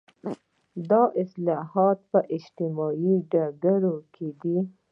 دا 0.89 1.03
اصلاحات 1.23 1.97
په 2.11 2.19
اجتماعي 2.35 3.13
ډګرونو 3.31 3.93
کې 4.13 4.27
دي. 4.41 4.57